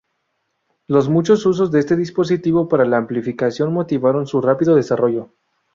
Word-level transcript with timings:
Los 0.87 1.09
muchos 1.09 1.45
usos 1.45 1.69
de 1.69 1.77
este 1.77 1.95
dispositivo 1.95 2.67
para 2.67 2.85
la 2.85 2.97
amplificación 2.97 3.71
motivaron 3.71 4.25
su 4.25 4.41
rápido 4.41 4.75
desarrollo. 4.75 5.29